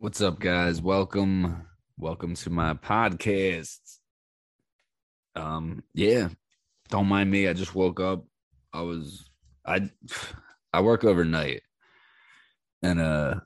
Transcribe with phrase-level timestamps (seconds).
[0.00, 0.80] What's up, guys?
[0.80, 3.80] Welcome, welcome to my podcast.
[5.34, 6.28] Um, yeah,
[6.88, 7.48] don't mind me.
[7.48, 8.24] I just woke up.
[8.72, 9.28] I was,
[9.66, 9.90] I,
[10.72, 11.62] I work overnight,
[12.80, 13.40] and uh,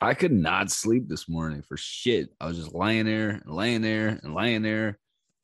[0.00, 2.28] I could not sleep this morning for shit.
[2.40, 5.00] I was just laying there, laying there, and laying there,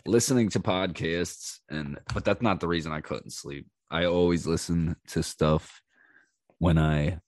[0.06, 3.66] listening to podcasts, and but that's not the reason I couldn't sleep.
[3.90, 5.82] I always listen to stuff
[6.58, 7.18] when I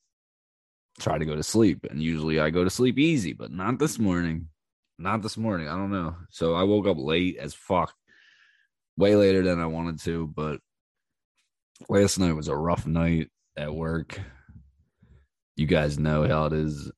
[1.00, 1.86] try to go to sleep.
[1.90, 4.48] And usually I go to sleep easy, but not this morning.
[4.98, 5.68] Not this morning.
[5.68, 6.14] I don't know.
[6.30, 7.94] So I woke up late as fuck.
[8.96, 10.60] Way later than I wanted to, but
[11.88, 14.20] last night was a rough night at work.
[15.56, 16.90] You guys know how it is.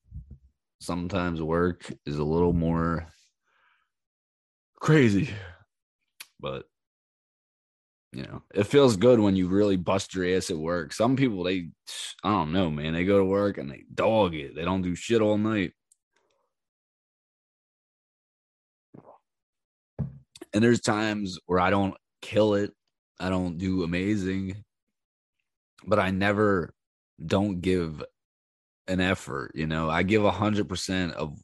[0.80, 3.06] Sometimes work is a little more
[4.80, 5.30] crazy,
[6.40, 6.64] but
[8.12, 10.92] you know, it feels good when you really bust your ass at work.
[10.92, 11.70] Some people, they,
[12.22, 14.54] I don't know, man, they go to work and they dog it.
[14.54, 15.72] They don't do shit all night.
[20.54, 22.72] And there's times where I don't kill it,
[23.18, 24.62] I don't do amazing,
[25.86, 26.74] but I never
[27.24, 28.04] don't give
[28.88, 29.52] an effort.
[29.54, 31.38] You know, I give a hundred percent of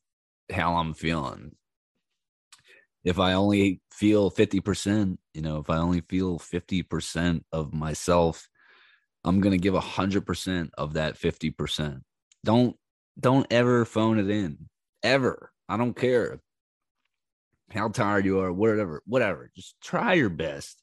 [0.53, 1.53] how I'm feeling
[3.05, 8.49] if I only feel 50%, you know, if I only feel 50% of myself,
[9.25, 12.01] I'm going to give 100% of that 50%.
[12.45, 12.77] Don't
[13.21, 14.69] don't ever phone it in.
[15.03, 15.51] Ever.
[15.69, 16.41] I don't care
[17.73, 19.51] how tired you are, whatever, whatever.
[19.55, 20.83] Just try your best.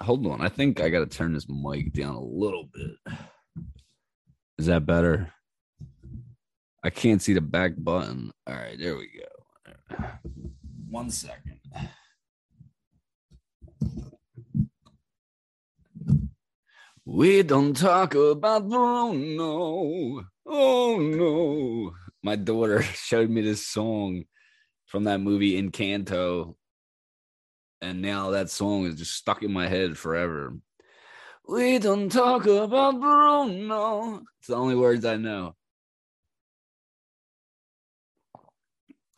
[0.00, 0.40] Hold on.
[0.40, 3.14] I think I got to turn this mic down a little bit.
[4.58, 5.32] Is that better?
[6.82, 8.30] I can't see the back button.
[8.46, 9.37] All right, there we go.
[10.90, 11.58] One second.
[17.10, 20.26] We don't talk about oh, Bruno.
[20.44, 21.94] Oh no.
[22.22, 24.24] My daughter showed me this song
[24.84, 26.56] from that movie Encanto.
[27.80, 30.52] And now that song is just stuck in my head forever.
[31.48, 34.22] We don't talk about oh, Bruno.
[34.40, 35.56] It's the only words I know.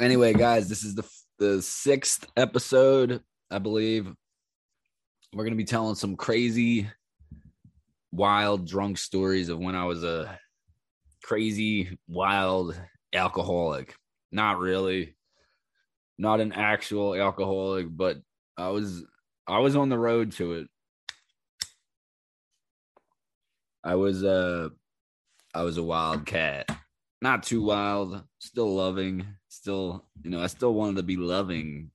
[0.00, 1.04] Anyway, guys, this is the
[1.38, 4.10] the sixth episode, I believe.
[5.34, 6.88] We're gonna be telling some crazy,
[8.10, 10.38] wild, drunk stories of when I was a
[11.22, 12.80] crazy, wild
[13.12, 13.94] alcoholic.
[14.32, 15.16] Not really,
[16.16, 18.16] not an actual alcoholic, but
[18.56, 19.04] I was
[19.46, 20.68] I was on the road to it.
[23.84, 24.70] I was uh
[25.54, 26.70] I was a wild cat.
[27.20, 31.90] Not too wild, still loving, still, you know, I still wanted to be loving.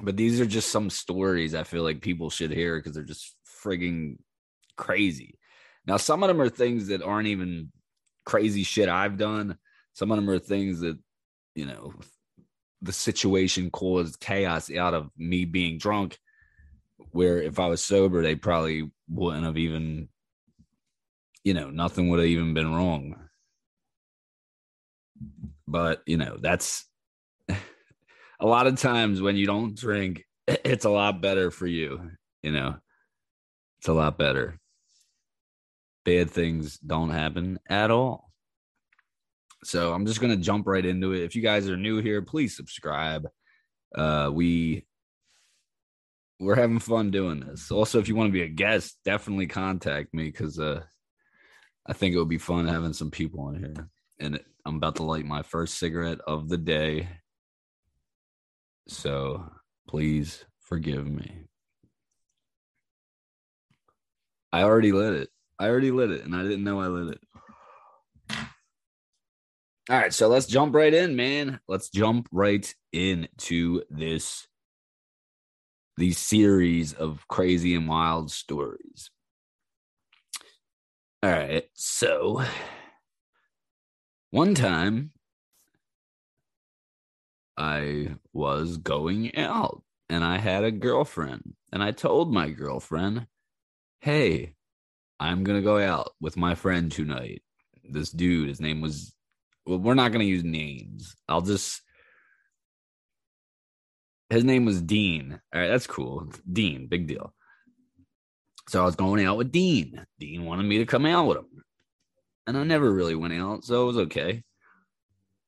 [0.00, 3.34] But these are just some stories I feel like people should hear because they're just
[3.62, 4.18] frigging
[4.76, 5.38] crazy.
[5.86, 7.72] Now, some of them are things that aren't even
[8.24, 9.58] crazy shit I've done.
[9.94, 10.98] Some of them are things that,
[11.54, 11.94] you know,
[12.82, 16.18] the situation caused chaos out of me being drunk.
[17.12, 20.08] Where if I was sober, they probably wouldn't have even,
[21.44, 23.25] you know, nothing would have even been wrong
[25.68, 26.84] but you know that's
[27.48, 32.10] a lot of times when you don't drink it's a lot better for you
[32.46, 32.76] you know?
[33.78, 34.60] It's a lot better.
[36.04, 38.30] Bad things don't happen at all.
[39.64, 41.24] So i'm just going to jump right into it.
[41.24, 43.28] If you guys are new here please subscribe.
[43.96, 44.86] Uh we
[46.38, 47.72] we're having fun doing this.
[47.72, 50.82] Also if you want to be a guest definitely contact me because uh
[51.86, 53.88] i think it would be fun having some people on here
[54.18, 57.08] and I'm about to light my first cigarette of the day.
[58.88, 59.50] So
[59.88, 61.44] please forgive me.
[64.52, 65.28] I already lit it.
[65.58, 67.20] I already lit it and I didn't know I lit it.
[69.88, 71.60] All right, so let's jump right in, man.
[71.68, 74.48] Let's jump right into this
[75.96, 79.10] these series of crazy and wild stories.
[81.22, 82.42] All right, so
[84.36, 85.12] one time,
[87.56, 93.28] I was going out and I had a girlfriend, and I told my girlfriend,
[94.00, 94.52] Hey,
[95.18, 97.42] I'm going to go out with my friend tonight.
[97.82, 99.14] This dude, his name was,
[99.64, 101.16] well, we're not going to use names.
[101.26, 101.80] I'll just,
[104.28, 105.40] his name was Dean.
[105.54, 106.28] All right, that's cool.
[106.52, 107.32] Dean, big deal.
[108.68, 110.04] So I was going out with Dean.
[110.20, 111.64] Dean wanted me to come out with him
[112.46, 114.42] and I never really went out, so it was okay.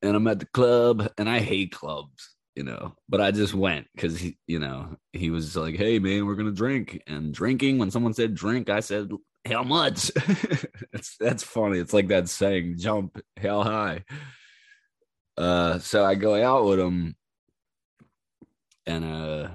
[0.03, 3.87] And I'm at the club, and I hate clubs, you know, but I just went
[3.95, 7.91] because he, you know, he was like, "Hey, man, we're gonna drink." And drinking, when
[7.91, 9.11] someone said drink, I said,
[9.47, 10.11] "How much?"
[10.93, 11.79] that's that's funny.
[11.79, 14.05] It's like that saying, "Jump, how high."
[15.37, 17.17] Uh, so I go out with him,
[18.87, 19.49] and uh,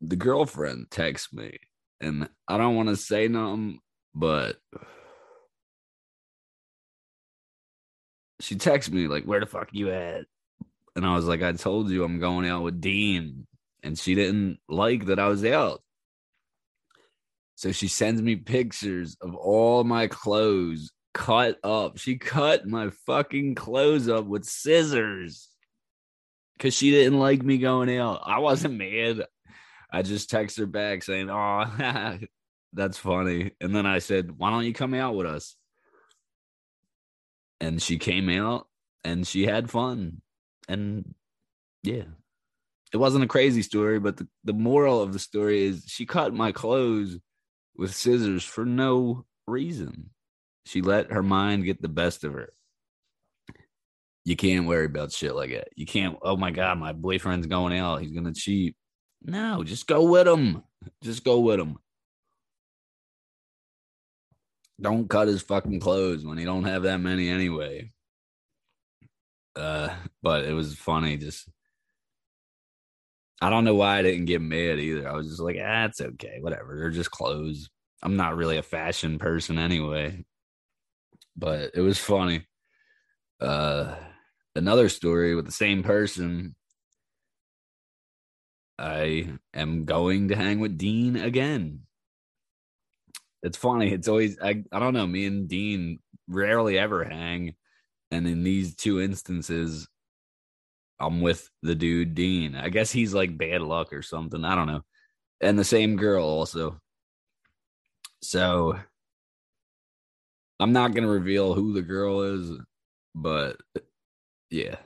[0.00, 1.58] the girlfriend texts me,
[2.00, 3.80] and I don't want to say nothing,
[4.14, 4.56] but
[8.40, 10.26] she texts me like, "Where the fuck you at?"
[10.94, 13.46] And I was like, "I told you I'm going out with Dean,"
[13.82, 15.82] and she didn't like that I was out.
[17.56, 21.96] So she sends me pictures of all my clothes cut up.
[21.96, 25.48] She cut my fucking clothes up with scissors
[26.56, 28.20] because she didn't like me going out.
[28.26, 29.26] I wasn't mad.
[29.90, 32.18] I just text her back saying, "Oh,
[32.72, 35.56] that's funny." And then I said, "Why don't you come out with us?"
[37.60, 38.68] And she came out
[39.06, 40.20] and she had fun.
[40.68, 41.14] And
[41.82, 42.04] yeah.
[42.92, 46.34] It wasn't a crazy story, but the, the moral of the story is she cut
[46.34, 47.18] my clothes
[47.76, 50.10] with scissors for no reason.
[50.66, 52.52] She let her mind get the best of her.
[54.24, 55.68] You can't worry about shit like that.
[55.76, 58.02] You can't, oh my God, my boyfriend's going out.
[58.02, 58.74] He's going to cheat.
[59.22, 60.62] No, just go with him.
[61.02, 61.78] Just go with him.
[64.80, 67.92] Don't cut his fucking clothes when he don't have that many anyway.
[69.56, 69.88] Uh,
[70.22, 71.16] but it was funny.
[71.16, 71.48] Just
[73.40, 75.08] I don't know why I didn't get mad either.
[75.08, 76.76] I was just like, ah, okay, whatever.
[76.78, 77.68] They're just clothes.
[78.02, 80.24] I'm not really a fashion person anyway.
[81.36, 82.46] But it was funny.
[83.40, 83.94] Uh,
[84.54, 86.54] another story with the same person
[88.78, 91.82] I am going to hang with Dean again.
[93.42, 93.92] It's funny.
[93.92, 97.54] It's always I, I don't know, me and Dean rarely ever hang.
[98.10, 99.88] And in these two instances,
[100.98, 102.54] I'm with the dude Dean.
[102.54, 104.44] I guess he's like bad luck or something.
[104.44, 104.82] I don't know.
[105.40, 106.80] And the same girl also.
[108.22, 108.78] So
[110.58, 112.58] I'm not gonna reveal who the girl is,
[113.14, 113.58] but
[114.50, 114.76] yeah.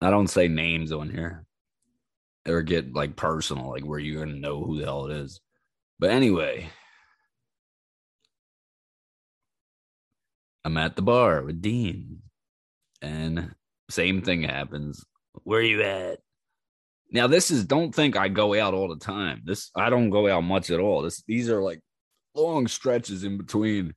[0.00, 1.45] I don't say names on here
[2.46, 5.40] or get like personal, like where you're gonna know who the hell it is.
[5.98, 6.68] But anyway,
[10.64, 12.22] I'm at the bar with Dean,
[13.02, 13.54] and
[13.90, 15.04] same thing happens.
[15.44, 16.18] Where are you at?
[17.10, 19.42] Now, this is don't think I go out all the time.
[19.44, 21.02] This I don't go out much at all.
[21.02, 21.80] This these are like
[22.34, 23.94] long stretches in between.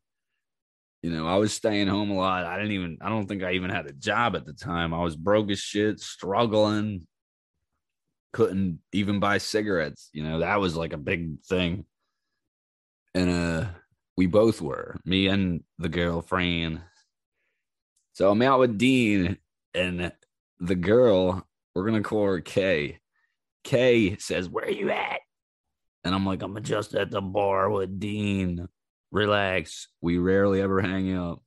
[1.01, 2.45] You know, I was staying home a lot.
[2.45, 4.93] I didn't even I don't think I even had a job at the time.
[4.93, 7.07] I was broke as shit, struggling,
[8.33, 10.09] couldn't even buy cigarettes.
[10.13, 11.85] You know, that was like a big thing.
[13.13, 13.67] And uh
[14.17, 16.81] we both were, me and the girlfriend.
[18.13, 19.37] So I'm out with Dean
[19.73, 20.11] and
[20.59, 22.99] the girl, we're gonna call her Kay.
[23.63, 25.21] Kay says, Where are you at?
[26.03, 28.67] And I'm like, I'm just at the bar with Dean.
[29.11, 29.87] Relax.
[30.01, 31.41] We rarely ever hang out.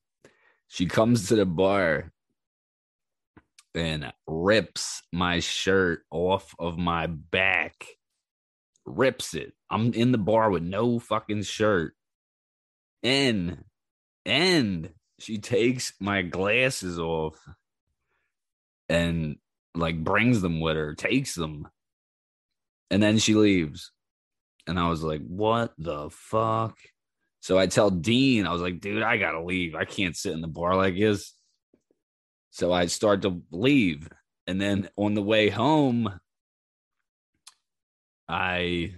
[0.68, 2.11] She comes to the bar
[3.74, 7.86] and rips my shirt off of my back.
[8.84, 9.52] Rips it.
[9.70, 11.94] I'm in the bar with no fucking shirt.
[13.02, 13.64] And
[14.24, 17.36] and she takes my glasses off
[18.88, 19.36] and
[19.74, 21.68] like brings them with her, takes them.
[22.90, 23.92] And then she leaves.
[24.66, 26.76] And I was like, what the fuck?
[27.40, 29.74] So I tell Dean, I was like, dude, I gotta leave.
[29.74, 31.32] I can't sit in the bar like this.
[32.52, 34.08] So I start to leave.
[34.46, 36.20] And then on the way home,
[38.28, 38.94] I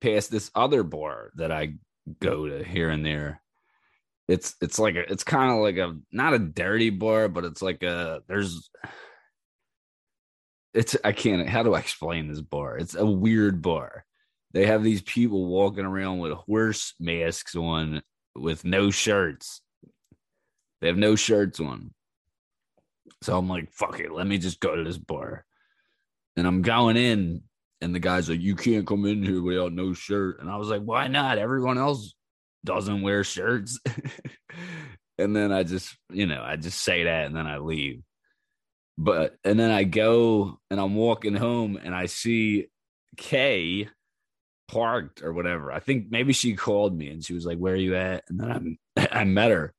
[0.00, 1.74] pass this other bar that I
[2.20, 3.42] go to here and there.
[4.28, 7.60] It's it's like a it's kind of like a not a dirty bar, but it's
[7.60, 8.70] like a there's
[10.72, 12.78] it's I can't how do I explain this bar?
[12.78, 14.04] It's a weird bar.
[14.52, 18.02] They have these people walking around with horse masks on
[18.36, 19.60] with no shirts
[20.84, 21.94] they have no shirts on.
[23.22, 25.46] So I'm like, fuck it, let me just go to this bar.
[26.36, 27.40] And I'm going in,
[27.80, 30.40] and the guy's like, You can't come in here without no shirt.
[30.42, 31.38] And I was like, Why not?
[31.38, 32.12] Everyone else
[32.66, 33.80] doesn't wear shirts.
[35.18, 38.02] and then I just, you know, I just say that and then I leave.
[38.98, 42.66] But and then I go and I'm walking home and I see
[43.16, 43.88] Kay
[44.68, 45.72] parked or whatever.
[45.72, 48.24] I think maybe she called me and she was like, Where are you at?
[48.28, 48.78] And then I'm
[49.10, 49.72] I met her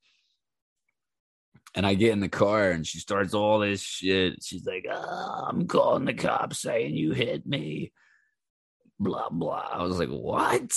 [1.75, 4.41] and I get in the car and she starts all this shit.
[4.41, 7.91] She's like, oh, I'm calling the cops saying you hit me.
[8.97, 9.67] Blah, blah.
[9.73, 10.71] I was like, what?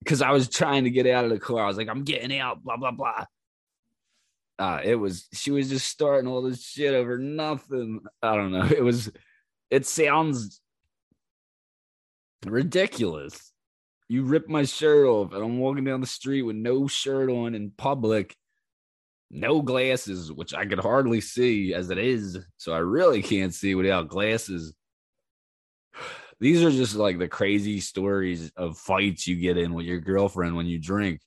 [0.00, 1.64] Because I was trying to get out of the car.
[1.64, 3.24] I was like, I'm getting out, blah, blah, blah.
[4.58, 8.00] Uh, it was, she was just starting all this shit over nothing.
[8.22, 8.64] I don't know.
[8.76, 9.10] It was,
[9.70, 10.60] it sounds
[12.44, 13.52] ridiculous.
[14.08, 17.54] you rip my shirt off and I'm walking down the street with no shirt on
[17.54, 18.36] in public,
[19.30, 22.38] no glasses, which I could hardly see as it is.
[22.56, 24.74] So I really can't see without glasses.
[26.40, 30.56] These are just like the crazy stories of fights you get in with your girlfriend
[30.56, 31.20] when you drink.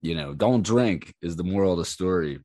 [0.00, 2.40] You know, don't drink is the moral of the story.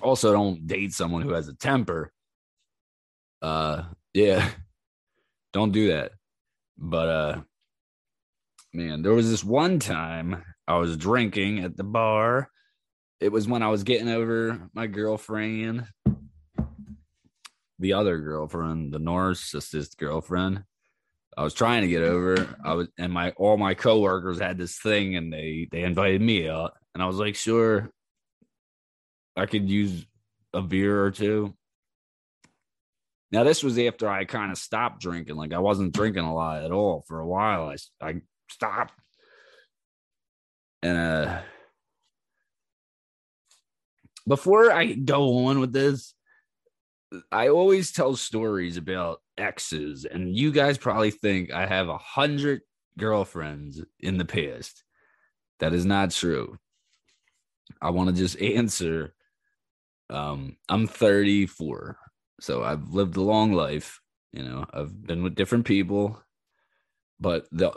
[0.00, 2.12] Also, don't date someone who has a temper.
[3.42, 4.48] Uh, yeah,
[5.52, 6.12] don't do that.
[6.78, 7.40] But uh,
[8.72, 12.50] man, there was this one time I was drinking at the bar.
[13.20, 15.86] It was when I was getting over my girlfriend,
[17.78, 20.62] the other girlfriend, the narcissist girlfriend.
[21.36, 22.56] I was trying to get over.
[22.64, 26.48] I was, and my all my coworkers had this thing, and they they invited me
[26.48, 27.90] out, and I was like, sure,
[29.36, 30.06] I could use
[30.52, 31.54] a beer or two.
[33.30, 35.36] Now this was after I kind of stopped drinking.
[35.36, 37.68] Like I wasn't drinking a lot at all for a while.
[37.68, 38.94] I I stopped,
[40.82, 41.40] and uh,
[44.28, 46.14] before I go on with this,
[47.32, 52.60] I always tell stories about exes, and you guys probably think I have a hundred
[52.98, 54.84] girlfriends in the past.
[55.60, 56.58] That is not true.
[57.80, 59.14] I want to just answer.
[60.10, 61.98] Um, I'm 34.
[62.40, 64.00] So I've lived a long life.
[64.32, 66.22] You know, I've been with different people,
[67.18, 67.72] but the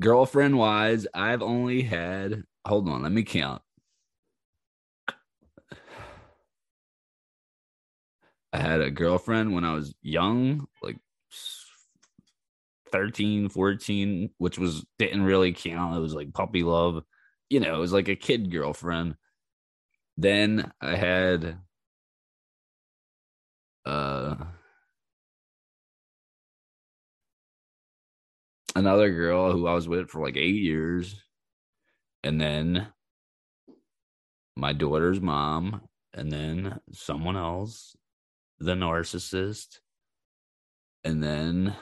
[0.00, 3.62] girlfriend wise, I've only had, hold on, let me count.
[8.52, 10.96] I had a girlfriend when I was young, like
[12.92, 15.96] 13, 14, which was didn't really count.
[15.96, 17.02] It was like puppy love.
[17.50, 19.16] You know, it was like a kid girlfriend.
[20.16, 21.58] Then I had
[23.86, 24.34] uh
[28.76, 31.20] another girl who I was with for like eight years,
[32.22, 32.88] and then
[34.56, 35.82] my daughter's mom,
[36.14, 37.96] and then someone else,
[38.60, 39.78] the narcissist,
[41.04, 41.74] and then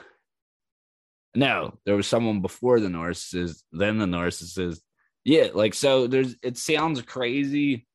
[1.35, 4.79] no, there was someone before the narcissist, then the narcissist.
[5.23, 6.07] Yeah, like so.
[6.07, 7.85] There's it sounds crazy,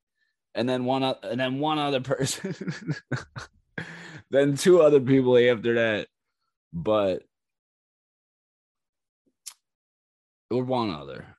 [0.54, 2.54] and then one and then one other person.
[4.30, 6.08] then two other people after that.
[6.72, 7.22] But
[10.52, 11.36] or one other.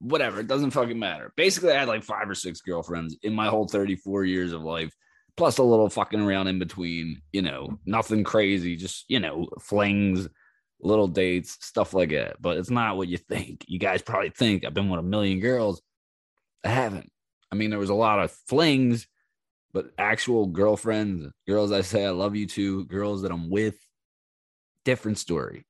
[0.00, 1.32] Whatever, it doesn't fucking matter.
[1.36, 4.94] Basically, I had like five or six girlfriends in my whole 34 years of life,
[5.38, 10.28] plus a little fucking around in between, you know, nothing crazy, just, you know, flings,
[10.80, 12.42] little dates, stuff like that.
[12.42, 13.64] But it's not what you think.
[13.68, 15.80] You guys probably think I've been with a million girls.
[16.64, 17.10] I haven't.
[17.52, 19.06] I mean, there was a lot of flings,
[19.72, 23.76] but actual girlfriends, girls I say I love you to, girls that I'm with,
[24.84, 25.64] different story.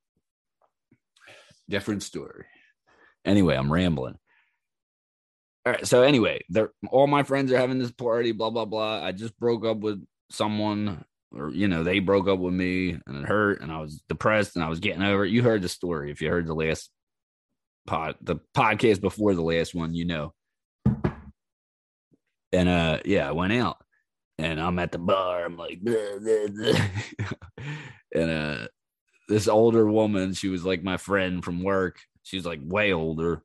[1.68, 2.46] Different story.
[3.26, 4.16] Anyway, I'm rambling.
[5.66, 5.86] All right.
[5.86, 6.42] So anyway,
[6.90, 9.02] all my friends are having this party, blah, blah, blah.
[9.02, 13.24] I just broke up with someone, or you know, they broke up with me and
[13.24, 15.30] it hurt, and I was depressed and I was getting over it.
[15.30, 16.10] You heard the story.
[16.10, 16.90] If you heard the last
[17.86, 20.32] pod, the podcast before the last one, you know.
[22.50, 23.76] And uh yeah, I went out
[24.38, 25.44] and I'm at the bar.
[25.44, 27.66] I'm like, blah, blah, blah.
[28.14, 28.68] and uh,
[29.28, 31.98] this older woman, she was like my friend from work.
[32.22, 33.42] She's like way older.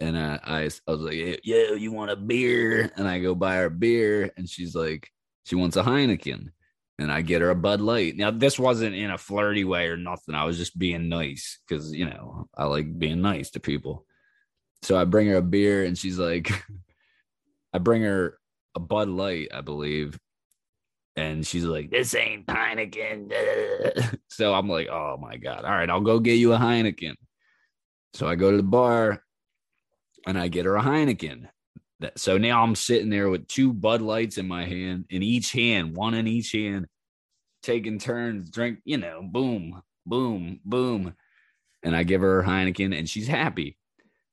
[0.00, 2.90] And uh, I, I was like, yeah, you want a beer?
[2.96, 5.10] And I go buy her a beer, and she's like,
[5.44, 6.48] she wants a Heineken,
[6.98, 8.16] and I get her a Bud Light.
[8.16, 10.34] Now this wasn't in a flirty way or nothing.
[10.34, 14.06] I was just being nice because you know I like being nice to people.
[14.82, 16.50] So I bring her a beer, and she's like,
[17.74, 18.38] I bring her
[18.74, 20.18] a Bud Light, I believe.
[21.16, 24.18] And she's like, this ain't Heineken.
[24.28, 25.64] so I'm like, oh my God.
[25.64, 27.16] All right, I'll go get you a Heineken.
[28.14, 29.22] So I go to the bar
[30.26, 31.48] and I get her a Heineken.
[32.16, 35.94] So now I'm sitting there with two Bud Lights in my hand, in each hand,
[35.94, 36.86] one in each hand,
[37.62, 41.14] taking turns, drink, you know, boom, boom, boom.
[41.82, 43.76] And I give her a Heineken and she's happy.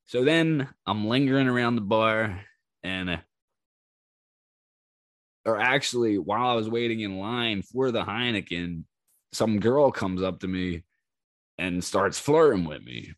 [0.05, 2.39] So then I'm lingering around the bar
[2.83, 3.19] and
[5.47, 8.83] or actually, while I was waiting in line for the Heineken,
[9.31, 10.83] some girl comes up to me
[11.57, 13.13] and starts flirting with me.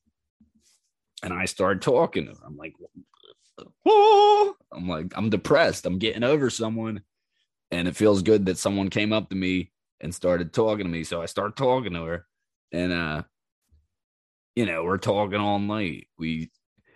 [1.24, 2.34] And I start talking.
[2.46, 2.74] I'm like,
[3.86, 5.86] oh, I'm like, I'm depressed.
[5.86, 7.02] I'm getting over someone.
[7.72, 9.72] And it feels good that someone came up to me
[10.02, 11.04] and started talking to me.
[11.04, 12.26] So I start talking to her.
[12.72, 13.24] And uh,
[14.56, 16.08] you know, we're talking all night.
[16.18, 16.52] We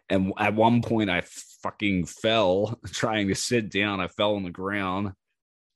[0.10, 1.24] and at one point I
[1.62, 4.00] fucking fell trying to sit down.
[4.00, 5.14] I fell on the ground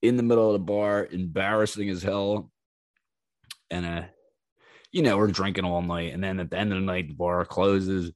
[0.02, 2.52] in the middle of the bar, embarrassing as hell.
[3.70, 4.04] And uh,
[4.92, 6.14] you know, we're drinking all night.
[6.14, 8.12] And then at the end of the night, the bar closes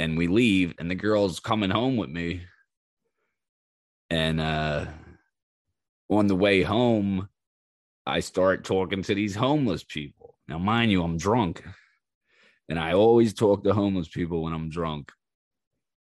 [0.00, 2.42] and we leave, and the girl's coming home with me.
[4.08, 4.86] And uh,
[6.08, 7.28] on the way home,
[8.06, 10.36] I start talking to these homeless people.
[10.48, 11.62] Now, mind you, I'm drunk.
[12.68, 15.12] And I always talk to homeless people when I'm drunk.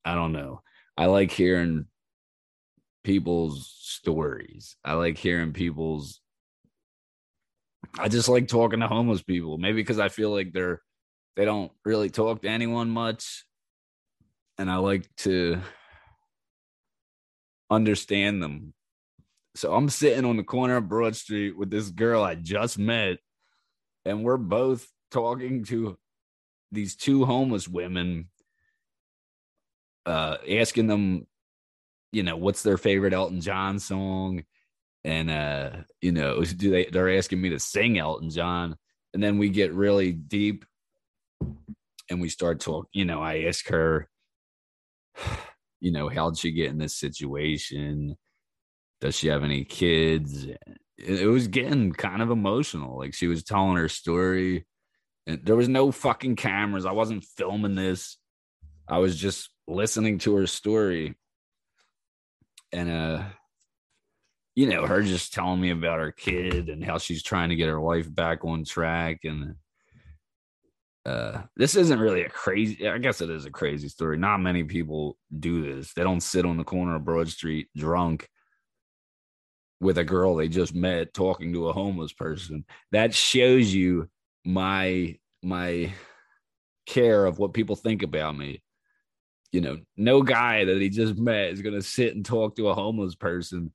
[0.04, 0.62] I don't know.
[0.98, 1.86] I like hearing
[3.04, 4.76] people's stories.
[4.84, 6.20] I like hearing people's
[8.00, 9.58] I just like talking to homeless people.
[9.58, 10.82] Maybe because I feel like they're
[11.36, 13.46] they don't really talk to anyone much.
[14.58, 15.60] And I like to
[17.70, 18.74] understand them.
[19.56, 23.18] So I'm sitting on the corner of Broad Street with this girl I just met,
[24.06, 25.98] and we're both talking to
[26.72, 28.30] these two homeless women,
[30.06, 31.28] uh, asking them,
[32.12, 34.44] you know, what's their favorite Elton John song
[35.04, 38.76] and uh you know do they they're asking me to sing elton john
[39.14, 40.66] and then we get really deep
[42.10, 44.08] and we start talking you know i ask her
[45.80, 48.16] you know how'd she get in this situation?
[49.02, 50.48] Does she have any kids?
[50.98, 52.98] It, was getting kind of emotional.
[52.98, 54.66] Like she was telling her story
[55.28, 56.86] and there was no fucking cameras.
[56.86, 58.18] I wasn't filming this.
[58.88, 61.16] I was just listening to her story.
[62.72, 63.24] And uh
[64.56, 67.70] you know, her just telling me about her kid and how she's trying to get
[67.70, 69.22] her life back on track.
[69.24, 69.56] And
[71.06, 74.18] uh, this isn't really a crazy, I guess it is a crazy story.
[74.18, 75.94] Not many people do this.
[75.94, 78.30] They don't sit on the corner of Broad Street drunk
[79.82, 82.64] with a girl they just met talking to a homeless person.
[82.94, 84.10] That shows you
[84.46, 85.94] my, my
[86.86, 88.64] care of what people think about me.
[89.52, 92.70] You know, no guy that he just met is going to sit and talk to
[92.70, 93.74] a homeless person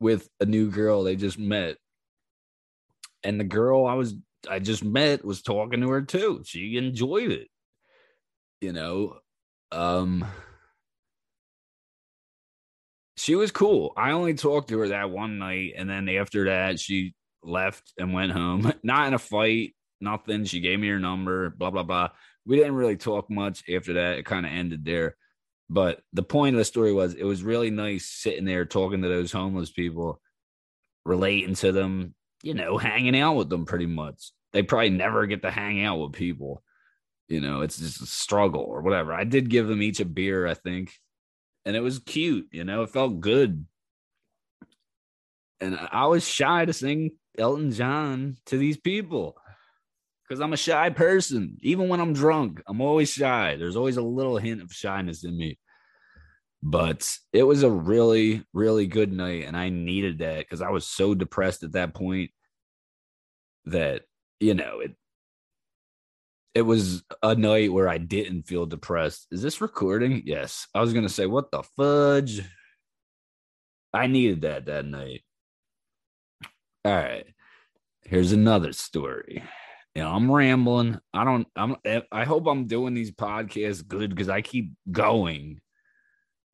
[0.00, 1.76] with a new girl they just met.
[3.24, 4.14] And the girl I was
[4.48, 6.42] I just met was talking to her too.
[6.44, 7.48] She enjoyed it.
[8.60, 9.18] You know,
[9.72, 10.24] um
[13.16, 13.92] she was cool.
[13.96, 18.12] I only talked to her that one night and then after that she left and
[18.12, 18.72] went home.
[18.82, 20.44] Not in a fight, nothing.
[20.44, 22.10] She gave me her number, blah blah blah.
[22.46, 24.18] We didn't really talk much after that.
[24.18, 25.16] It kind of ended there.
[25.70, 29.08] But the point of the story was it was really nice sitting there talking to
[29.08, 30.20] those homeless people,
[31.04, 34.32] relating to them, you know, hanging out with them pretty much.
[34.52, 36.62] They probably never get to hang out with people.
[37.28, 39.12] You know, it's just a struggle or whatever.
[39.12, 40.92] I did give them each a beer, I think.
[41.66, 43.66] And it was cute, you know, it felt good.
[45.60, 49.36] And I was shy to sing Elton John to these people
[50.26, 51.58] because I'm a shy person.
[51.60, 53.56] Even when I'm drunk, I'm always shy.
[53.56, 55.58] There's always a little hint of shyness in me.
[56.62, 59.44] But it was a really, really good night.
[59.44, 62.30] And I needed that because I was so depressed at that point
[63.66, 64.02] that,
[64.40, 64.92] you know, it
[66.54, 69.26] it was a night where I didn't feel depressed.
[69.30, 70.22] Is this recording?
[70.24, 70.66] Yes.
[70.74, 72.42] I was gonna say, what the fudge?
[73.92, 75.22] I needed that that night.
[76.84, 77.26] All right.
[78.02, 79.42] Here's another story
[79.98, 81.00] you know, I'm rambling.
[81.12, 81.74] I don't, I'm,
[82.12, 85.60] I hope I'm doing these podcasts good because I keep going.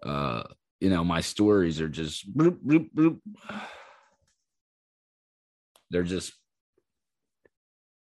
[0.02, 0.44] Uh,
[0.80, 3.18] you know, my stories are just, bloop, bloop, bloop.
[5.90, 6.32] they're just,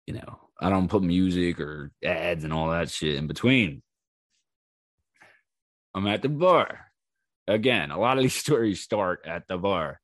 [0.07, 3.81] you know, I don't put music or ads and all that shit in between.
[5.95, 6.91] I'm at the bar.
[7.47, 9.99] Again, a lot of these stories start at the bar.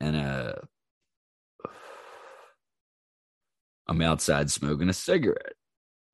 [0.00, 0.52] And uh
[3.86, 5.54] I'm outside smoking a cigarette.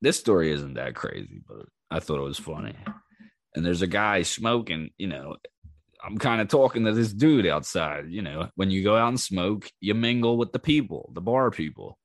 [0.01, 2.75] This story isn't that crazy, but I thought it was funny.
[3.55, 5.37] And there's a guy smoking, you know,
[6.03, 8.05] I'm kind of talking to this dude outside.
[8.09, 11.51] You know, when you go out and smoke, you mingle with the people, the bar
[11.51, 11.97] people.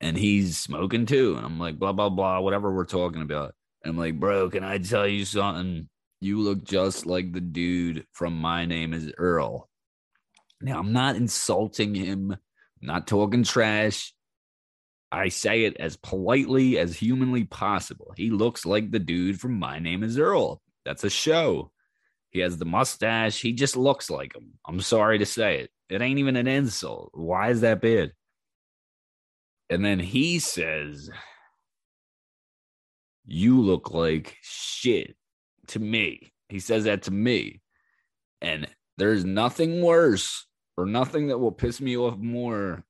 [0.00, 1.36] And he's smoking too.
[1.36, 3.54] And I'm like, blah, blah, blah, whatever we're talking about.
[3.82, 5.88] And I'm like, bro, can I tell you something?
[6.20, 9.68] You look just like the dude from My Name is Earl.
[10.60, 12.38] Now, I'm not insulting him, I'm
[12.86, 14.14] not talking trash.
[15.12, 18.14] I say it as politely as humanly possible.
[18.16, 20.60] He looks like the dude from My Name is Earl.
[20.84, 21.70] That's a show.
[22.34, 23.40] He has the mustache.
[23.40, 24.54] He just looks like him.
[24.66, 25.70] I'm sorry to say it.
[25.88, 27.10] It ain't even an insult.
[27.14, 28.12] Why is that bad?
[29.70, 31.08] And then he says,
[33.24, 35.16] You look like shit
[35.68, 36.32] to me.
[36.48, 37.60] He says that to me.
[38.40, 38.66] And
[38.98, 40.44] there's nothing worse
[40.76, 42.84] or nothing that will piss me off more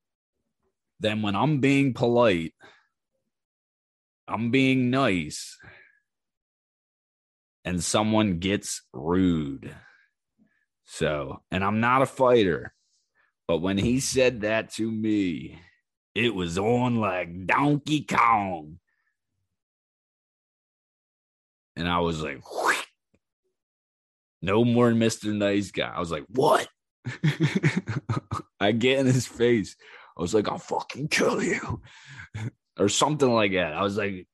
[1.00, 2.54] than when I'm being polite,
[4.26, 5.59] I'm being nice,
[7.64, 9.74] and someone gets rude.
[10.85, 12.74] So, and I'm not a fighter,
[13.48, 15.59] But when he said that to me,
[16.14, 18.79] it was on like Donkey Kong.
[21.77, 22.40] And I was like,
[24.40, 25.35] no more Mr.
[25.35, 25.92] Nice Guy.
[25.92, 26.68] I was like, what?
[28.61, 29.74] I get in his face.
[30.16, 31.81] I was like, I'll fucking kill you.
[32.79, 33.72] or something like that.
[33.72, 34.27] I was like,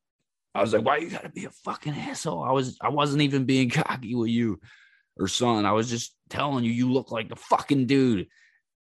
[0.55, 2.43] I was like, why you gotta be a fucking asshole?
[2.43, 4.61] I was I wasn't even being cocky with you
[5.17, 5.67] or son.
[5.67, 8.27] I was just telling you you look like the fucking dude.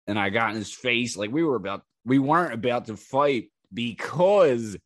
[0.06, 3.50] And I got in his face like we were about we weren't about to fight
[3.72, 4.76] because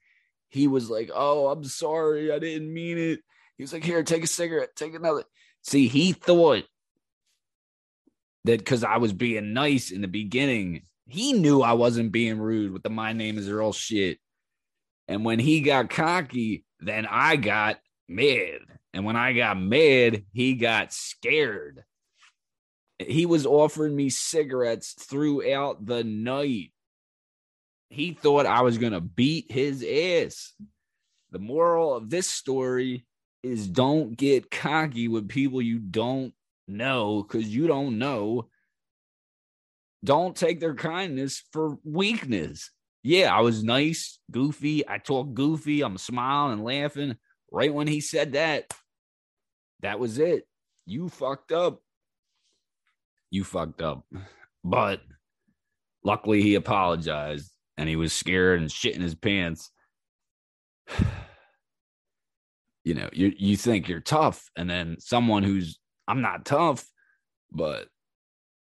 [0.49, 2.33] he was like, "Oh, I'm sorry.
[2.33, 3.21] I didn't mean it."
[3.57, 4.77] He was like, "Here, take a cigarette.
[4.77, 5.25] Take another."
[5.63, 6.65] See, he thought
[8.45, 12.73] that cuz I was being nice in the beginning, he knew I wasn't being rude
[12.73, 14.21] with the my name is Earl shit.
[15.09, 18.61] And when he got cocky, then I got mad.
[18.93, 21.85] And when I got mad, he got scared.
[22.99, 26.73] He was offering me cigarettes throughout the night.
[27.91, 30.53] He thought I was going to beat his ass.
[31.31, 33.07] The moral of this story
[33.43, 36.35] is don't get cocky with people you don't
[36.67, 38.49] know because you don't know.
[40.05, 42.71] Don't take their kindness for weakness.
[43.03, 44.87] Yeah, I was nice, goofy.
[44.89, 45.83] I talk goofy.
[45.83, 47.17] I'm smiling and laughing.
[47.51, 48.73] Right when he said that,
[49.81, 50.47] that was it.
[50.85, 51.81] You fucked up.
[53.31, 54.05] You fucked up.
[54.65, 55.01] But
[56.05, 59.71] luckily he apologized and he was scared and shitting his pants.
[62.85, 66.87] you know, you you think you're tough, and then someone who's I'm not tough,
[67.53, 67.89] but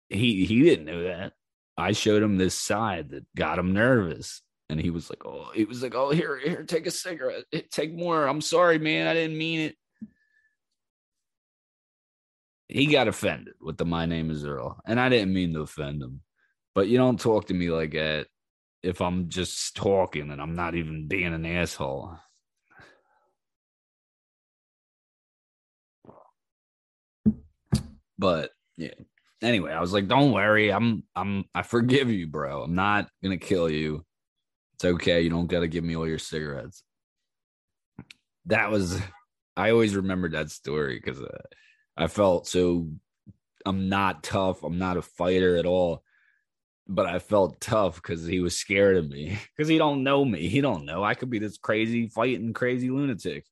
[0.10, 1.34] he he didn't know that.
[1.78, 4.42] I showed him this side that got him nervous.
[4.70, 7.44] And he was like, Oh, he was like, Oh, here, here, take a cigarette.
[7.72, 8.26] Take more.
[8.26, 9.08] I'm sorry, man.
[9.08, 9.76] I didn't mean it
[12.68, 14.80] he got offended with the my name is Earl.
[14.86, 16.22] And I didn't mean to offend him.
[16.74, 18.28] But you don't talk to me like that
[18.84, 22.18] if I'm just talking and I'm not even being an asshole.
[28.18, 28.94] But yeah.
[29.42, 30.72] Anyway, I was like, don't worry.
[30.72, 32.64] I'm I'm I forgive you, bro.
[32.64, 34.06] I'm not gonna kill you.
[34.76, 35.22] It's okay.
[35.22, 36.84] You don't gotta give me all your cigarettes.
[38.46, 39.00] That was
[39.58, 41.38] I always remembered that story because uh,
[41.98, 42.90] I felt so
[43.66, 44.64] I'm not tough.
[44.64, 46.04] I'm not a fighter at all.
[46.88, 49.40] But I felt tough because he was scared of me.
[49.58, 50.48] Because he don't know me.
[50.48, 51.04] He don't know.
[51.04, 53.46] I could be this crazy fighting crazy lunatic.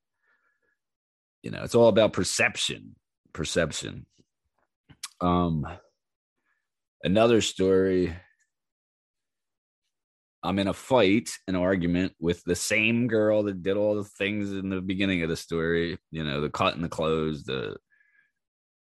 [1.41, 2.95] You know, it's all about perception.
[3.33, 4.05] Perception.
[5.23, 5.65] Um
[7.01, 8.13] another story.
[10.45, 14.51] I'm in a fight, an argument with the same girl that did all the things
[14.51, 17.77] in the beginning of the story, you know, the cutting the clothes, the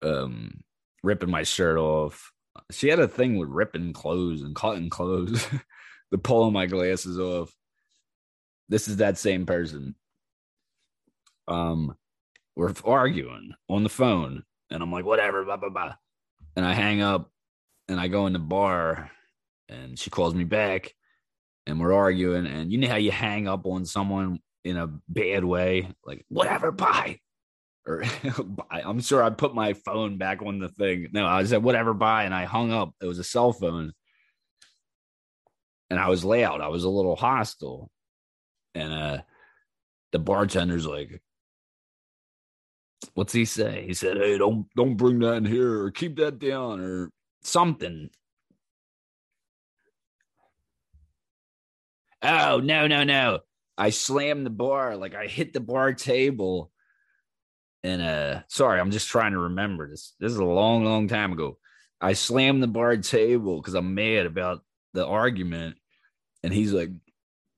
[0.03, 0.65] um
[1.05, 2.33] ripping my shirt off.
[2.73, 5.47] She had a thing with ripping clothes and cutting clothes,
[6.11, 7.55] the pulling my glasses off.
[8.69, 9.95] This is that same person.
[11.47, 11.95] Um,
[12.57, 15.95] we're arguing on the phone, and I'm like, whatever, blah blah blah.
[16.57, 17.31] And I hang up,
[17.89, 19.11] and I go in the bar,
[19.69, 20.93] and she calls me back,
[21.67, 22.47] and we're arguing.
[22.47, 26.71] And you know how you hang up on someone in a bad way, like whatever,
[26.71, 27.19] bye
[27.87, 28.05] or
[28.71, 31.09] I'm sure I put my phone back on the thing.
[31.13, 32.95] No, I said whatever, bye, and I hung up.
[33.01, 33.93] It was a cell phone,
[35.91, 36.61] and I was loud.
[36.61, 37.91] I was a little hostile,
[38.75, 39.19] and uh,
[40.13, 41.21] the bartender's like,
[43.15, 46.39] "What's he say?" He said, "Hey, don't don't bring that in here, or keep that
[46.39, 47.11] down, or
[47.43, 48.11] something."
[52.23, 53.41] Oh no no no!
[53.77, 56.71] I slammed the bar like I hit the bar table
[57.85, 60.15] and uh sorry, I'm just trying to remember this.
[60.21, 61.59] This is a long, long time ago.
[62.01, 64.63] I slammed the bar table because I'm mad about
[64.93, 65.77] the argument.
[66.43, 66.91] And he's like,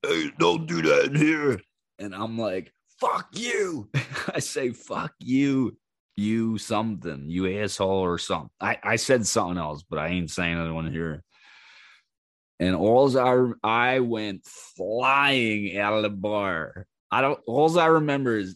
[0.03, 1.61] Hey, don't do that in here.
[1.99, 3.89] And I'm like, fuck you.
[4.33, 5.77] I say, fuck you,
[6.15, 8.49] you something, you asshole or something.
[8.59, 11.23] I, I said something else, but I ain't saying on here.
[12.59, 16.87] And alls I I went flying out of the bar.
[17.11, 18.55] I don't alls I remember is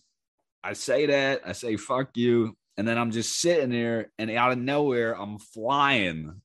[0.64, 4.54] I say that, I say fuck you, and then I'm just sitting there, and out
[4.54, 6.42] of nowhere, I'm flying.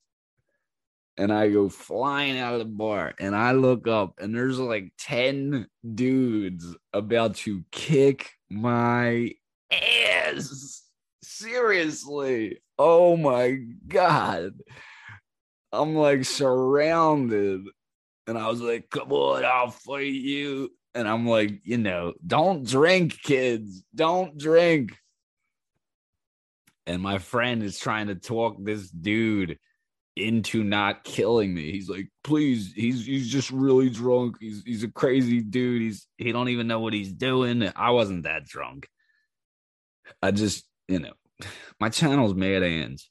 [1.16, 4.92] And I go flying out of the bar, and I look up, and there's like
[4.98, 9.30] 10 dudes about to kick my
[9.70, 10.82] ass.
[11.22, 12.58] Seriously.
[12.78, 14.54] Oh my God.
[15.72, 17.62] I'm like surrounded.
[18.26, 20.70] And I was like, come on, I'll fight you.
[20.94, 23.84] And I'm like, you know, don't drink, kids.
[23.94, 24.96] Don't drink.
[26.86, 29.58] And my friend is trying to talk this dude
[30.16, 31.72] into not killing me.
[31.72, 34.36] He's like, please, he's he's just really drunk.
[34.40, 35.82] He's he's a crazy dude.
[35.82, 37.70] He's he don't even know what he's doing.
[37.74, 38.88] I wasn't that drunk.
[40.22, 41.12] I just, you know,
[41.80, 43.10] my channel's Mad Hands.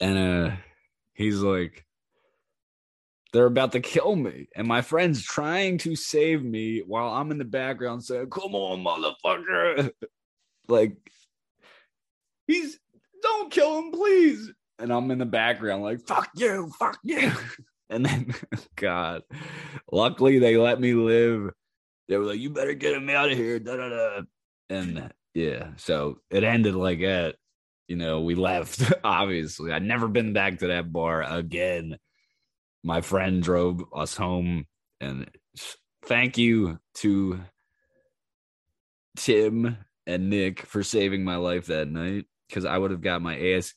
[0.00, 0.56] And uh
[1.14, 1.84] he's like,
[3.32, 4.48] they're about to kill me.
[4.54, 8.84] And my friend's trying to save me while I'm in the background saying, Come on,
[8.84, 9.90] motherfucker.
[10.68, 10.96] like,
[12.46, 12.78] he's
[13.22, 14.52] don't kill him, please.
[14.82, 17.32] And I'm in the background, like, fuck you, fuck you.
[17.92, 18.34] And then,
[18.76, 19.22] God,
[19.92, 21.50] luckily they let me live.
[22.08, 23.58] They were like, you better get him out of here.
[23.58, 24.22] Da, da, da.
[24.70, 27.36] And yeah, so it ended like that.
[27.88, 29.72] You know, we left, obviously.
[29.72, 31.98] I'd never been back to that bar again.
[32.82, 34.66] My friend drove us home.
[34.98, 35.30] And
[36.06, 37.40] thank you to
[39.16, 43.38] Tim and Nick for saving my life that night because I would have got my
[43.38, 43.74] ass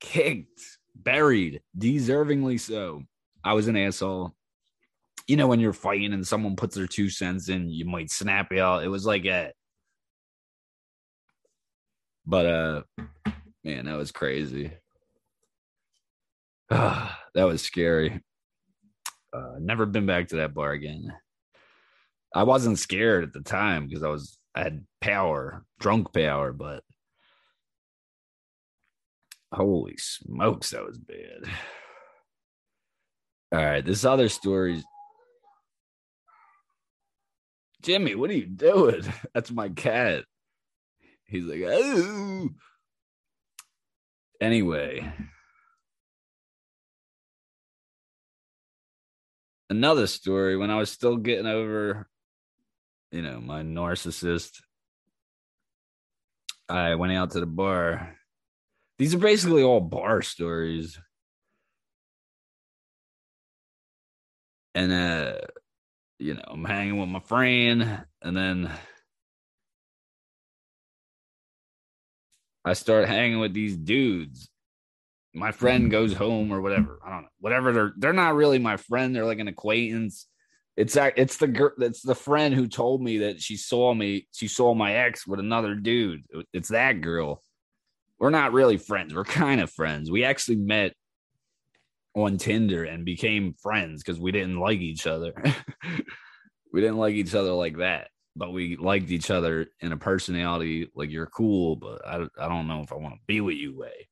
[0.00, 0.60] kicked,
[0.94, 3.02] buried, deservingly so.
[3.44, 4.34] I was an asshole.
[5.26, 8.52] You know, when you're fighting and someone puts their two cents in, you might snap
[8.52, 8.80] y'all.
[8.80, 9.52] It was like a,
[12.24, 12.82] but uh,
[13.64, 14.72] man, that was crazy.
[16.70, 18.22] that was scary.
[19.32, 21.12] Uh, never been back to that bar again.
[22.34, 26.82] I wasn't scared at the time because I was I had power, drunk power, but
[29.52, 31.44] holy smokes, that was bad.
[33.52, 34.82] All right, this other story.
[37.82, 39.02] Jimmy, what are you doing?
[39.34, 40.24] That's my cat.
[41.26, 42.48] He's like, oh.
[44.40, 45.12] Anyway,
[49.70, 52.08] another story when I was still getting over,
[53.10, 54.60] you know, my narcissist.
[56.68, 58.15] I went out to the bar.
[58.98, 60.98] These are basically all bar stories.
[64.74, 65.38] And uh,
[66.18, 68.70] you know, I'm hanging with my friend, and then
[72.64, 74.48] I start hanging with these dudes.
[75.34, 76.98] My friend goes home or whatever.
[77.04, 77.28] I don't know.
[77.40, 79.14] Whatever they're they're not really my friend.
[79.14, 80.26] They're like an acquaintance.
[80.76, 81.72] It's it's the girl.
[81.78, 84.28] It's the friend who told me that she saw me.
[84.32, 86.24] She saw my ex with another dude.
[86.52, 87.42] It's that girl.
[88.18, 89.14] We're not really friends.
[89.14, 90.10] We're kind of friends.
[90.10, 90.94] We actually met
[92.14, 95.34] on Tinder and became friends because we didn't like each other.
[96.72, 100.90] we didn't like each other like that, but we liked each other in a personality
[100.94, 103.76] like you're cool, but I, I don't know if I want to be with you
[103.76, 104.08] way.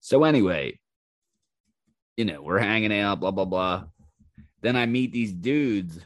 [0.00, 0.78] So anyway,
[2.16, 3.84] you know, we're hanging out, blah blah blah.
[4.62, 5.98] Then I meet these dudes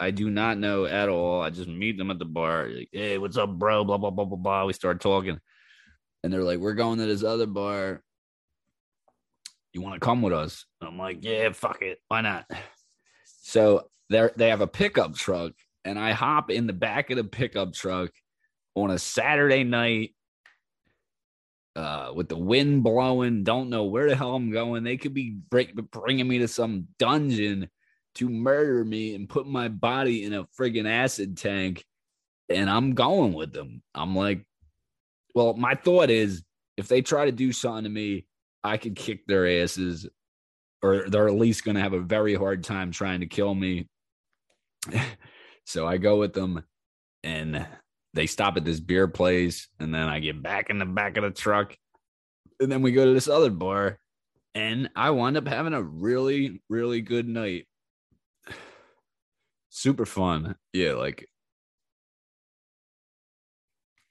[0.00, 1.40] I do not know at all.
[1.40, 2.68] I just meet them at the bar.
[2.68, 3.84] Like, hey, what's up, bro?
[3.84, 4.64] Blah blah blah blah blah.
[4.64, 5.38] We start talking,
[6.22, 8.02] and they're like, "We're going to this other bar.
[9.72, 12.46] You want to come with us?" I'm like, "Yeah, fuck it, why not?"
[13.42, 15.52] So they they have a pickup truck,
[15.84, 18.10] and I hop in the back of the pickup truck
[18.74, 20.14] on a Saturday night
[21.76, 23.44] uh, with the wind blowing.
[23.44, 24.84] Don't know where the hell I'm going.
[24.84, 27.70] They could be bringing me to some dungeon
[28.16, 31.84] to murder me and put my body in a friggin' acid tank.
[32.48, 33.82] And I'm going with them.
[33.94, 34.44] I'm like,
[35.34, 36.42] well, my thought is
[36.76, 38.26] if they try to do something to me,
[38.62, 40.06] I could kick their asses,
[40.82, 43.88] or they're at least going to have a very hard time trying to kill me.
[45.64, 46.62] so I go with them
[47.22, 47.66] and
[48.12, 49.68] they stop at this beer place.
[49.80, 51.76] And then I get back in the back of the truck.
[52.60, 53.98] And then we go to this other bar.
[54.54, 57.66] And I wind up having a really, really good night
[59.74, 60.54] super fun.
[60.72, 61.28] Yeah, like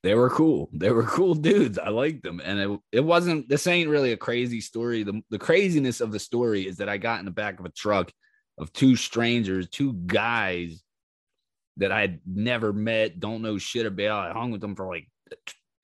[0.04, 0.70] they were cool.
[0.74, 1.80] They were cool dudes.
[1.80, 2.42] I liked them.
[2.44, 5.04] And it, it wasn't this ain't really a crazy story.
[5.04, 7.70] The, the craziness of the story is that I got in the back of a
[7.70, 8.12] truck
[8.58, 10.84] of two strangers, two guys
[11.78, 14.30] that I'd never met, don't know shit about.
[14.30, 15.08] I hung with them for like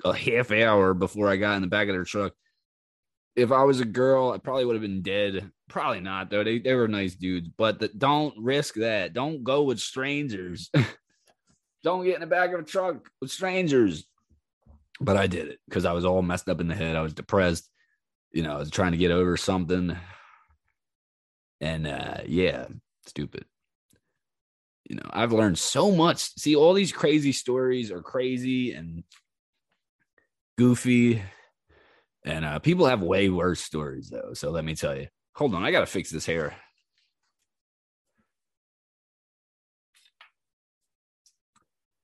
[0.04, 2.34] a half hour before I got in the back of their truck.
[3.36, 6.44] If I was a girl, I probably would have been dead Probably not though.
[6.44, 9.14] They they were nice dudes, but the, don't risk that.
[9.14, 10.72] Don't go with strangers.
[11.84, 14.06] don't get in the back of a truck with strangers.
[15.00, 16.96] But I did it because I was all messed up in the head.
[16.96, 17.70] I was depressed.
[18.32, 19.96] You know, I was trying to get over something.
[21.62, 22.66] And uh yeah,
[23.06, 23.46] stupid.
[24.90, 26.34] You know, I've learned so much.
[26.40, 29.04] See, all these crazy stories are crazy and
[30.58, 31.22] goofy.
[32.26, 34.34] And uh, people have way worse stories though.
[34.34, 35.08] So let me tell you.
[35.40, 36.54] Hold on, I gotta fix this hair.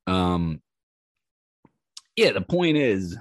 [0.08, 0.62] Um,
[2.16, 3.18] yeah, the point is,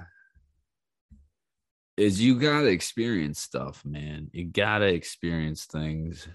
[1.97, 4.29] is you gotta experience stuff, man.
[4.31, 6.29] You gotta experience things.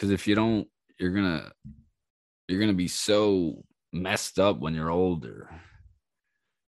[0.00, 0.66] Cause if you don't,
[0.98, 1.52] you're gonna
[2.48, 5.48] you're gonna be so messed up when you're older.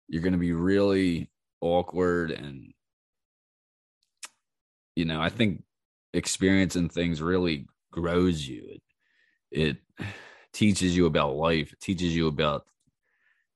[0.09, 2.73] You're gonna be really awkward and
[4.95, 5.63] you know, I think
[6.13, 8.79] experiencing things really grows you.
[9.51, 10.07] It, it
[10.53, 11.73] teaches you about life.
[11.73, 12.65] It teaches you about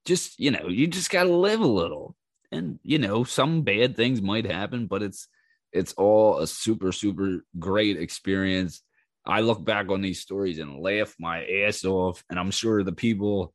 [0.05, 2.15] just, you know, you just got to live a little.
[2.51, 5.27] And, you know, some bad things might happen, but it's,
[5.73, 8.81] it's all a super, super great experience.
[9.25, 12.23] I look back on these stories and laugh my ass off.
[12.29, 13.53] And I'm sure the people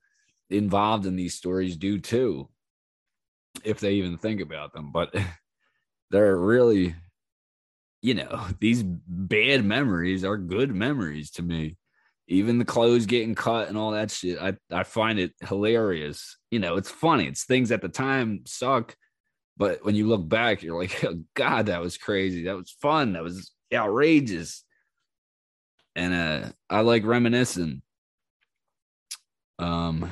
[0.50, 2.50] involved in these stories do too,
[3.64, 4.92] if they even think about them.
[4.92, 5.14] But
[6.10, 6.94] they're really
[8.02, 11.76] you know, these bad memories are good memories to me.
[12.28, 16.36] Even the clothes getting cut and all that shit, I, I find it hilarious.
[16.50, 17.26] You know, it's funny.
[17.26, 18.96] It's things at the time suck,
[19.56, 22.44] but when you look back, you're like, oh, God, that was crazy.
[22.44, 23.14] That was fun.
[23.14, 24.64] That was outrageous.
[25.94, 27.82] And uh, I like reminiscing.
[29.58, 30.10] Um,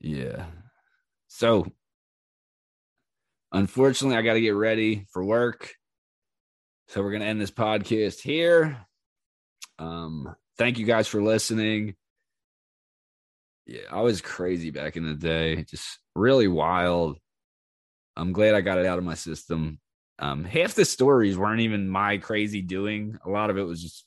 [0.00, 0.46] yeah.
[1.26, 1.66] So,
[3.52, 5.74] unfortunately, I got to get ready for work.
[6.88, 8.78] So we're going to end this podcast here.
[9.78, 11.96] Um, thank you guys for listening.
[13.66, 17.18] Yeah, I was crazy back in the day, just really wild.
[18.16, 19.80] I'm glad I got it out of my system.
[20.18, 23.18] Um, half the stories weren't even my crazy doing.
[23.22, 24.06] A lot of it was just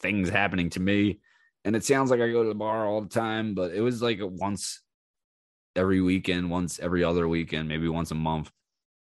[0.00, 1.18] things happening to me.
[1.64, 4.00] And it sounds like I go to the bar all the time, but it was
[4.00, 4.80] like once
[5.74, 8.52] every weekend, once every other weekend, maybe once a month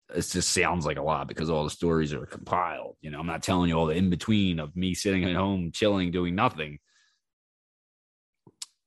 [0.10, 2.96] it just sounds like a lot because all the stories are compiled.
[3.02, 5.72] You know, I'm not telling you all the in between of me sitting at home,
[5.74, 6.80] chilling, doing nothing.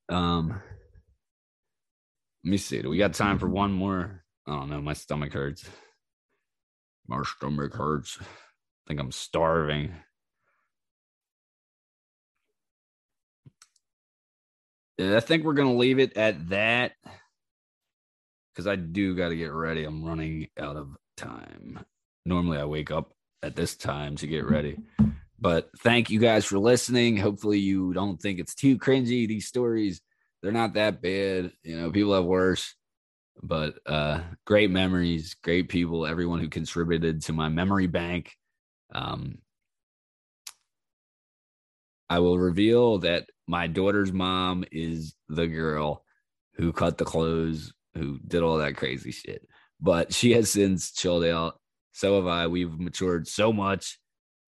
[0.07, 0.61] Um,
[2.43, 2.81] let me see.
[2.81, 4.23] Do we got time for one more?
[4.47, 4.81] I don't know.
[4.81, 5.65] My stomach hurts.
[7.07, 8.17] My stomach hurts.
[8.21, 8.25] I
[8.87, 9.93] think I'm starving.
[14.99, 16.93] I think we're gonna leave it at that
[18.53, 19.85] because I do got to get ready.
[19.85, 21.79] I'm running out of time.
[22.25, 24.77] Normally, I wake up at this time to get ready.
[25.39, 27.17] But thank you guys for listening.
[27.17, 29.27] Hopefully, you don't think it's too cringy.
[29.27, 30.01] These stories,
[30.41, 31.51] they're not that bad.
[31.63, 32.75] You know, people have worse,
[33.41, 38.35] but uh, great memories, great people, everyone who contributed to my memory bank.
[38.93, 39.39] Um,
[42.09, 46.03] I will reveal that my daughter's mom is the girl
[46.55, 49.48] who cut the clothes, who did all that crazy shit
[49.79, 51.59] but she has since chilled out.
[51.93, 52.47] So have I.
[52.47, 53.99] We've matured so much.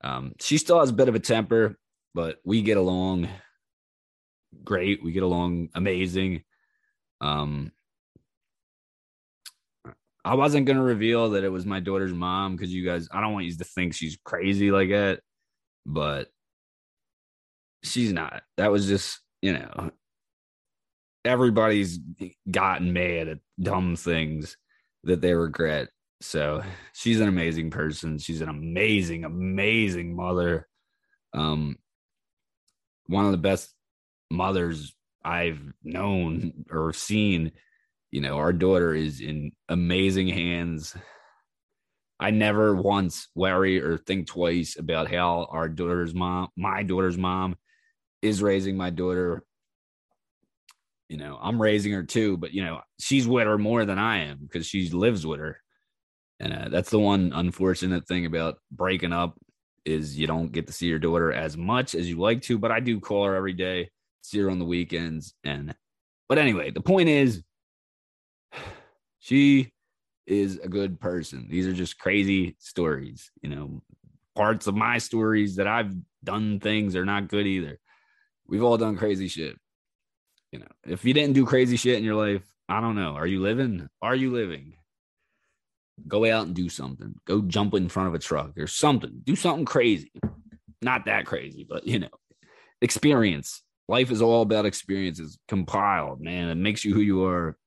[0.03, 1.77] Um, she still has a bit of a temper,
[2.13, 3.27] but we get along
[4.63, 5.03] great.
[5.03, 6.43] We get along amazing.
[7.19, 7.71] Um,
[10.23, 13.33] I wasn't gonna reveal that it was my daughter's mom because you guys, I don't
[13.33, 15.21] want you to think she's crazy like that,
[15.85, 16.29] but
[17.83, 18.43] she's not.
[18.57, 19.91] That was just, you know,
[21.25, 21.99] everybody's
[22.49, 24.57] gotten mad at dumb things
[25.03, 25.89] that they regret.
[26.21, 28.17] So she's an amazing person.
[28.17, 30.67] She's an amazing, amazing mother.
[31.33, 31.77] Um,
[33.07, 33.73] one of the best
[34.29, 37.51] mothers I've known or seen.
[38.11, 40.95] You know, our daughter is in amazing hands.
[42.19, 47.55] I never once worry or think twice about how our daughter's mom, my daughter's mom,
[48.21, 49.43] is raising my daughter
[51.11, 54.19] you know, I'm raising her too, but you know, she's with her more than I
[54.19, 55.59] am because she lives with her.
[56.39, 59.37] And uh, that's the one unfortunate thing about breaking up
[59.83, 62.71] is you don't get to see your daughter as much as you like to, but
[62.71, 63.89] I do call her every day,
[64.21, 65.33] see her on the weekends.
[65.43, 65.75] And,
[66.29, 67.43] but anyway, the point is,
[69.19, 69.73] she
[70.25, 71.47] is a good person.
[71.49, 73.81] These are just crazy stories, you know,
[74.33, 75.93] parts of my stories that I've
[76.23, 77.79] done things are not good either.
[78.47, 79.57] We've all done crazy shit
[80.51, 83.15] you know, if you didn't do crazy shit in your life, I don't know.
[83.15, 83.89] Are you living?
[84.01, 84.73] Are you living?
[86.07, 87.15] Go out and do something.
[87.25, 89.21] Go jump in front of a truck or something.
[89.23, 90.11] Do something crazy.
[90.81, 92.09] Not that crazy, but you know,
[92.81, 93.61] experience.
[93.87, 96.49] Life is all about experiences compiled, man.
[96.49, 97.57] It makes you who you are.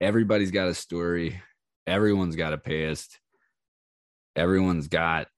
[0.00, 1.40] Everybody's got a story.
[1.86, 3.18] Everyone's got a past.
[4.36, 5.28] Everyone's got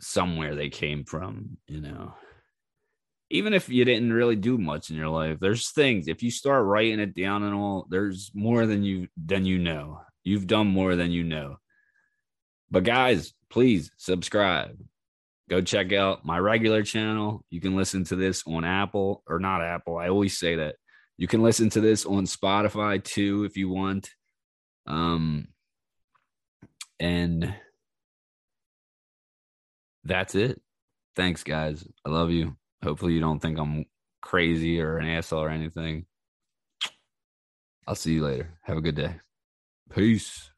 [0.00, 2.14] somewhere they came from, you know
[3.30, 6.08] even if you didn't really do much in your life, there's things.
[6.08, 10.00] If you start writing it down and all, there's more than you than you know.
[10.24, 11.56] You've done more than you know.
[12.70, 14.78] But guys, please subscribe.
[15.48, 17.44] Go check out my regular channel.
[17.50, 19.96] You can listen to this on Apple or not Apple.
[19.96, 20.76] I always say that.
[21.16, 24.10] You can listen to this on Spotify too if you want.
[24.86, 25.48] Um,
[27.00, 27.54] and
[30.04, 30.60] that's it.
[31.16, 31.86] Thanks, guys.
[32.06, 32.56] I love you.
[32.82, 33.86] Hopefully, you don't think I'm
[34.20, 36.06] crazy or an asshole or anything.
[37.86, 38.58] I'll see you later.
[38.62, 39.20] Have a good day.
[39.90, 40.50] Peace.